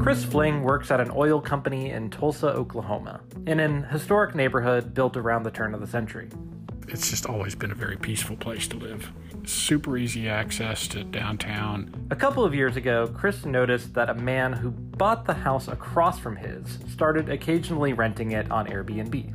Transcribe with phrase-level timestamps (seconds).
[0.00, 5.16] Chris Fling works at an oil company in Tulsa, Oklahoma, in an historic neighborhood built
[5.16, 6.30] around the turn of the century.
[6.86, 9.10] It's just always been a very peaceful place to live.
[9.44, 11.92] Super easy access to downtown.
[12.10, 16.18] A couple of years ago, Chris noticed that a man who bought the house across
[16.18, 19.34] from his started occasionally renting it on Airbnb.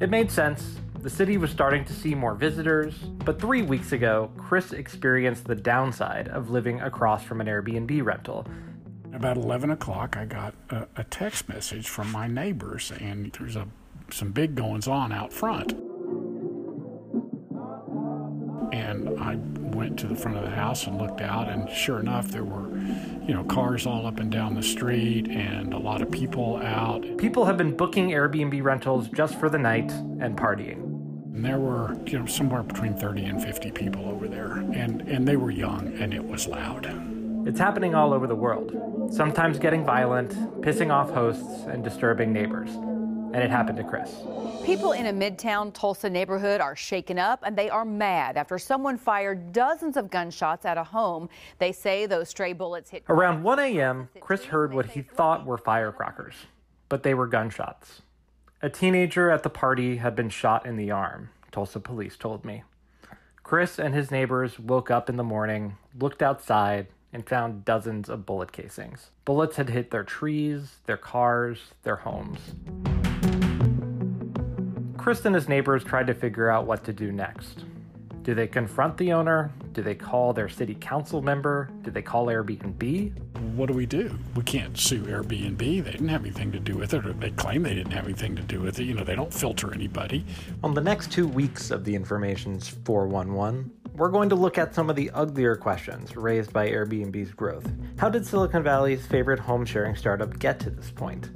[0.00, 0.76] It made sense.
[1.00, 2.94] The city was starting to see more visitors,
[3.24, 8.46] but three weeks ago, Chris experienced the downside of living across from an Airbnb rental.
[9.12, 13.66] About 11 o'clock, I got a, a text message from my neighbors, and there's a,
[14.10, 15.72] some big goings on out front.
[18.72, 19.34] And I
[19.76, 22.68] went to the front of the house and looked out, and sure enough, there were,
[23.26, 27.04] you know, cars all up and down the street and a lot of people out.
[27.18, 30.84] People have been booking Airbnb rentals just for the night and partying.
[31.34, 35.26] And there were, you know, somewhere between 30 and 50 people over there, and, and
[35.26, 36.86] they were young, and it was loud.
[37.46, 42.70] It's happening all over the world, sometimes getting violent, pissing off hosts, and disturbing neighbors.
[43.32, 44.14] And it happened to Chris.
[44.64, 48.98] People in a midtown Tulsa neighborhood are shaken up and they are mad after someone
[48.98, 51.28] fired dozens of gunshots at a home.
[51.58, 53.04] They say those stray bullets hit.
[53.08, 56.34] Around 1 a.m., Chris heard what he thought were firecrackers,
[56.88, 58.02] but they were gunshots.
[58.62, 62.64] A teenager at the party had been shot in the arm, Tulsa police told me.
[63.42, 68.26] Chris and his neighbors woke up in the morning, looked outside, and found dozens of
[68.26, 69.10] bullet casings.
[69.24, 72.38] Bullets had hit their trees, their cars, their homes.
[74.96, 77.64] Chris and his neighbors tried to figure out what to do next.
[78.22, 79.50] Do they confront the owner?
[79.72, 81.70] Do they call their city council member?
[81.82, 83.12] Do they call Airbnb?
[83.56, 84.18] What do we do?
[84.36, 85.58] We can't sue Airbnb.
[85.58, 88.36] They didn't have anything to do with it, or they claim they didn't have anything
[88.36, 88.84] to do with it.
[88.84, 90.26] You know, they don't filter anybody.
[90.62, 94.88] On the next two weeks of the Information's 411, we're going to look at some
[94.88, 97.70] of the uglier questions raised by Airbnb's growth.
[97.98, 101.30] How did Silicon Valley's favorite home sharing startup get to this point?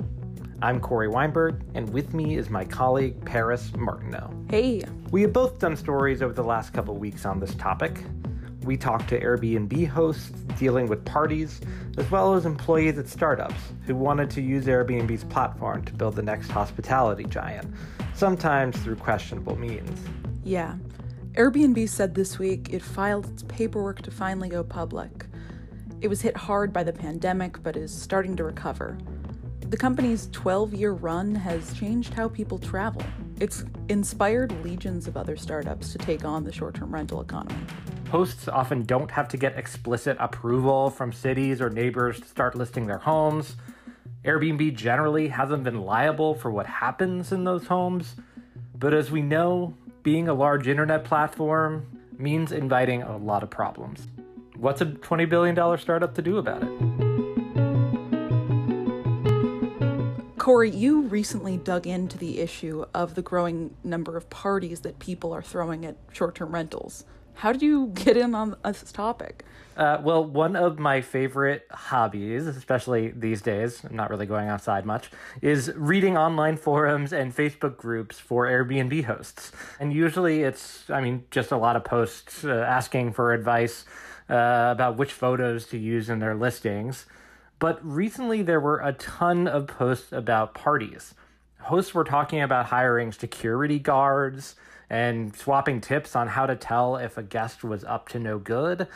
[0.63, 4.33] I'm Cory Weinberg, and with me is my colleague Paris Martineau.
[4.49, 4.83] Hey.
[5.11, 8.03] We have both done stories over the last couple weeks on this topic.
[8.63, 11.61] We talked to Airbnb hosts dealing with parties,
[11.99, 16.23] as well as employees at startups who wanted to use Airbnb's platform to build the
[16.23, 17.71] next hospitality giant,
[18.15, 20.01] sometimes through questionable means.
[20.45, 20.77] Yeah.
[21.37, 25.27] Airbnb said this week it filed its paperwork to finally go public.
[26.01, 28.97] It was hit hard by the pandemic, but is starting to recover.
[29.59, 33.03] The company's 12 year run has changed how people travel.
[33.41, 37.67] It's inspired legions of other startups to take on the short term rental economy.
[38.11, 42.87] Hosts often don't have to get explicit approval from cities or neighbors to start listing
[42.87, 43.57] their homes.
[44.25, 48.15] Airbnb generally hasn't been liable for what happens in those homes.
[48.77, 49.75] But as we know,
[50.05, 51.87] being a large internet platform
[52.19, 54.07] means inviting a lot of problems.
[54.57, 56.69] What's a $20 billion startup to do about it?
[60.39, 65.33] Cory, you recently dug into the issue of the growing number of parties that people
[65.33, 67.05] are throwing at short term rentals.
[67.35, 69.45] How did you get in on this topic?
[69.77, 74.87] Uh, well, one of my favorite hobbies, especially these days, I'm not really going outside
[74.87, 75.11] much,
[75.43, 79.51] is reading online forums and Facebook groups for Airbnb hosts.
[79.81, 83.85] And usually it's, I mean, just a lot of posts uh, asking for advice
[84.31, 87.07] uh, about which photos to use in their listings.
[87.59, 91.15] But recently there were a ton of posts about parties.
[91.63, 94.55] Hosts were talking about hiring security guards
[94.91, 98.87] and swapping tips on how to tell if a guest was up to no good.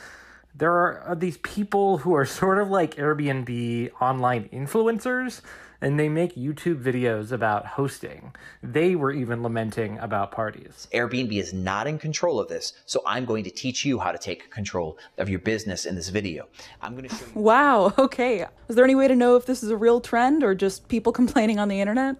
[0.54, 0.72] There
[1.03, 5.41] are these people who are sort of like Airbnb online influencers
[5.81, 8.34] and they make YouTube videos about hosting.
[8.62, 10.88] They were even lamenting about parties.
[10.93, 14.19] Airbnb is not in control of this, so I'm going to teach you how to
[14.19, 16.49] take control of your business in this video.
[16.82, 17.41] I'm going to show you.
[17.41, 18.47] Wow, okay.
[18.69, 21.12] Is there any way to know if this is a real trend or just people
[21.20, 22.16] complaining on the internet?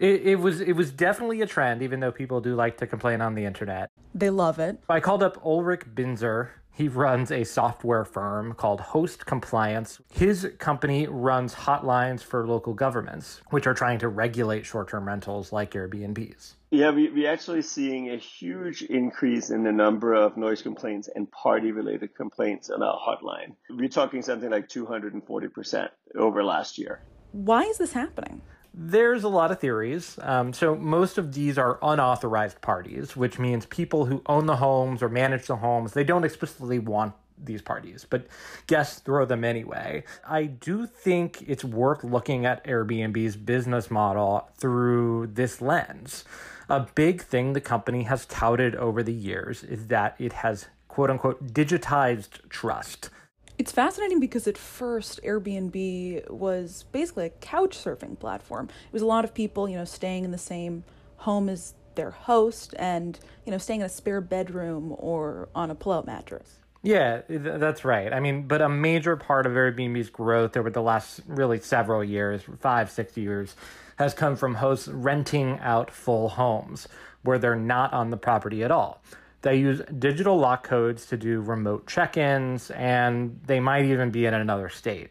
[0.00, 3.20] It, it was it was definitely a trend, even though people do like to complain
[3.20, 3.90] on the internet.
[4.14, 4.78] They love it.
[4.88, 6.48] I called up Ulrik Binzer,
[6.80, 10.00] he runs a software firm called Host Compliance.
[10.10, 15.52] His company runs hotlines for local governments, which are trying to regulate short term rentals
[15.52, 16.54] like Airbnbs.
[16.70, 21.30] Yeah, we, we're actually seeing a huge increase in the number of noise complaints and
[21.30, 23.56] party related complaints on our hotline.
[23.68, 27.02] We're talking something like 240% over last year.
[27.32, 28.40] Why is this happening?
[28.82, 30.18] There's a lot of theories.
[30.22, 35.02] Um, so, most of these are unauthorized parties, which means people who own the homes
[35.02, 38.26] or manage the homes, they don't explicitly want these parties, but
[38.68, 40.02] guests throw them anyway.
[40.26, 46.24] I do think it's worth looking at Airbnb's business model through this lens.
[46.70, 51.10] A big thing the company has touted over the years is that it has quote
[51.10, 53.10] unquote digitized trust.
[53.60, 58.70] It's fascinating because at first Airbnb was basically a couch surfing platform.
[58.86, 60.82] It was a lot of people, you know, staying in the same
[61.18, 65.74] home as their host and, you know, staying in a spare bedroom or on a
[65.74, 66.60] pull-out mattress.
[66.82, 68.14] Yeah, that's right.
[68.14, 72.40] I mean, but a major part of Airbnb's growth over the last really several years,
[72.60, 73.56] five, six years,
[73.96, 76.88] has come from hosts renting out full homes
[77.24, 79.02] where they're not on the property at all.
[79.42, 84.26] They use digital lock codes to do remote check ins, and they might even be
[84.26, 85.10] in another state.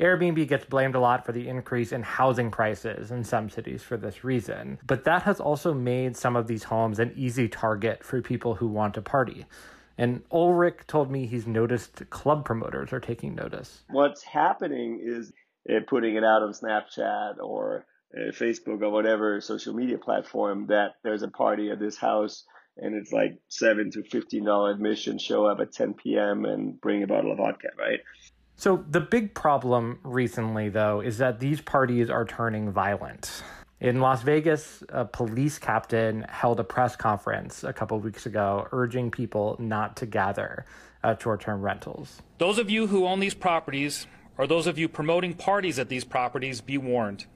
[0.00, 3.96] Airbnb gets blamed a lot for the increase in housing prices in some cities for
[3.96, 8.20] this reason, but that has also made some of these homes an easy target for
[8.20, 9.46] people who want to party.
[9.96, 13.84] And Ulrik told me he's noticed club promoters are taking notice.
[13.88, 15.32] What's happening is
[15.86, 17.86] putting it out on Snapchat or
[18.16, 22.44] uh, Facebook or whatever social media platform that there's a party at this house
[22.76, 25.18] and it's like seven to fifteen dollar admission.
[25.18, 26.44] Show up at 10 p.m.
[26.44, 28.00] and bring a bottle of vodka, right?
[28.56, 33.42] So the big problem recently, though, is that these parties are turning violent.
[33.80, 39.10] In Las Vegas, a police captain held a press conference a couple weeks ago urging
[39.10, 40.64] people not to gather
[41.02, 42.22] uh, at short term rentals.
[42.38, 44.06] Those of you who own these properties,
[44.38, 47.26] or those of you promoting parties at these properties, be warned.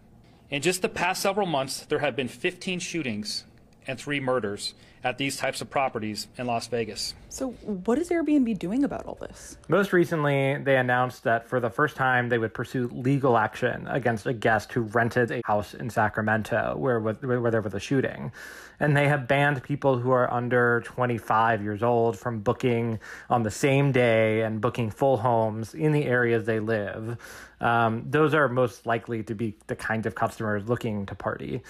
[0.51, 3.45] In just the past several months, there have been 15 shootings
[3.89, 7.15] and three murders at these types of properties in Las Vegas.
[7.31, 9.57] So, what is Airbnb doing about all this?
[9.69, 14.27] Most recently, they announced that for the first time, they would pursue legal action against
[14.27, 18.33] a guest who rented a house in Sacramento where, where there was a shooting.
[18.81, 23.51] And they have banned people who are under 25 years old from booking on the
[23.51, 27.17] same day and booking full homes in the areas they live.
[27.61, 31.63] Um, those are most likely to be the kinds of customers looking to party.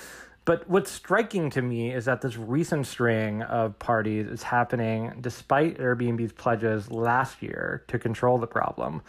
[0.49, 5.77] But what's striking to me is that this recent string of parties is happening despite
[5.77, 9.03] Airbnb's pledges last year to control the problem.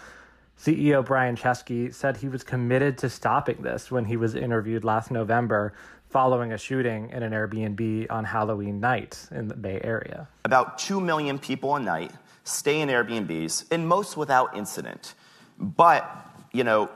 [0.61, 5.11] CEO Brian Chesky said he was committed to stopping this when he was interviewed last
[5.11, 5.71] November
[6.09, 10.27] following a shooting in an Airbnb on Halloween night in the Bay Area.
[10.43, 12.11] About 2 million people a night
[12.43, 15.13] stay in Airbnbs, and most without incident.
[15.57, 16.03] But,
[16.51, 16.89] you know,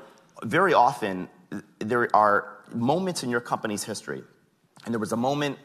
[0.44, 1.30] very often
[1.80, 4.24] there are moments in your company's history
[4.86, 5.58] and there was a moment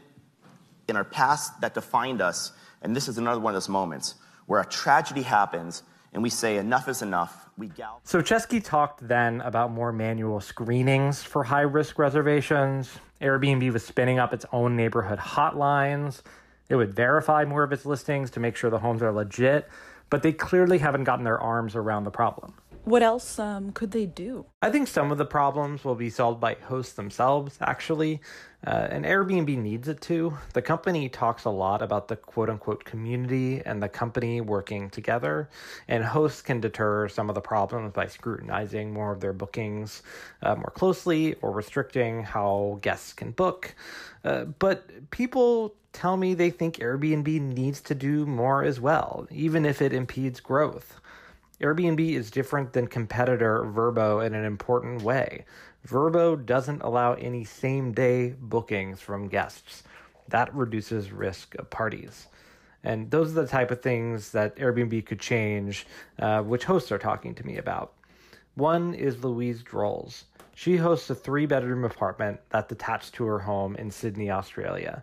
[0.88, 4.14] in our past that defined us, and this is another one of those moments
[4.46, 5.82] where a tragedy happens
[6.12, 7.48] and we say enough is enough.
[7.58, 12.90] We gal- so Chesky talked then about more manual screenings for high risk reservations.
[13.20, 16.22] Airbnb was spinning up its own neighborhood hotlines.
[16.68, 19.68] It would verify more of its listings to make sure the homes are legit,
[20.10, 22.54] but they clearly haven't gotten their arms around the problem.
[22.84, 24.46] What else um, could they do?
[24.62, 28.20] I think some of the problems will be solved by hosts themselves, actually.
[28.66, 30.36] Uh, and Airbnb needs it too.
[30.52, 35.48] The company talks a lot about the quote unquote community and the company working together,
[35.86, 40.02] and hosts can deter some of the problems by scrutinizing more of their bookings
[40.42, 43.74] uh, more closely or restricting how guests can book.
[44.24, 49.64] Uh, but people tell me they think Airbnb needs to do more as well, even
[49.64, 51.00] if it impedes growth.
[51.60, 55.44] Airbnb is different than competitor Vrbo in an important way.
[55.86, 59.82] Vrbo doesn't allow any same day bookings from guests.
[60.28, 62.28] That reduces risk of parties.
[62.84, 65.84] And those are the type of things that Airbnb could change,
[66.20, 67.94] uh, which hosts are talking to me about.
[68.54, 70.24] One is Louise Drolls.
[70.54, 75.02] She hosts a three bedroom apartment that's attached to her home in Sydney, Australia.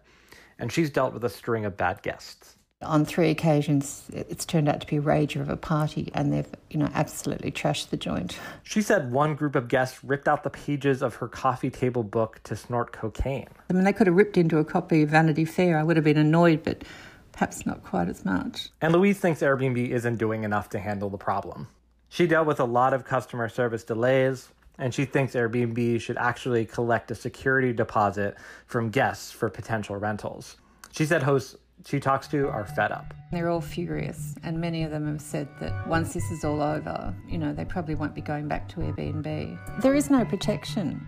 [0.58, 4.82] And she's dealt with a string of bad guests on three occasions it's turned out
[4.82, 8.38] to be a rager of a party and they've you know absolutely trashed the joint.
[8.64, 12.40] She said one group of guests ripped out the pages of her coffee table book
[12.44, 13.50] to snort cocaine.
[13.70, 15.78] I mean they could have ripped into a copy of vanity fair.
[15.78, 16.84] I would have been annoyed but
[17.32, 18.70] perhaps not quite as much.
[18.82, 21.68] And louise thinks airbnb isn't doing enough to handle the problem.
[22.10, 26.66] She dealt with a lot of customer service delays and she thinks Airbnb should actually
[26.66, 28.36] collect a security deposit
[28.68, 30.58] from guests for potential rentals.
[30.96, 33.14] She said hosts she talks to are fed up.
[33.32, 37.14] They're all furious, and many of them have said that once this is all over,
[37.28, 39.82] you know, they probably won't be going back to Airbnb.
[39.82, 41.06] There is no protection.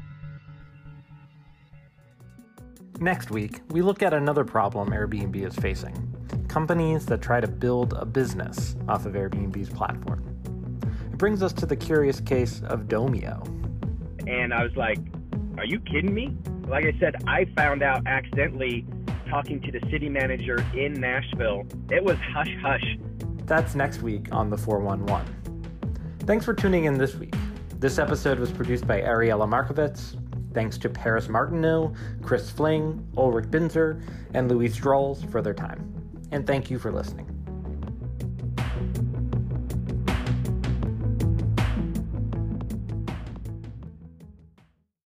[3.00, 5.96] Next week, we look at another problem Airbnb is facing
[6.50, 10.24] companies that try to build a business off of Airbnb's platform.
[11.12, 13.46] It brings us to the curious case of Domio.
[14.28, 15.00] And I was like,
[15.58, 16.36] are you kidding me?
[16.68, 18.86] Like I said, I found out accidentally
[19.30, 21.66] talking to the city manager in Nashville.
[21.90, 22.98] It was hush hush.
[23.46, 25.26] That's next week on the 411.
[26.20, 27.34] Thanks for tuning in this week.
[27.80, 30.22] This episode was produced by Ariella Markovitz.
[30.54, 34.02] Thanks to Paris Martineau, Chris Fling, Ulrik Binzer,
[34.34, 35.94] and Louise Drolls for their time.
[36.32, 37.37] And thank you for listening.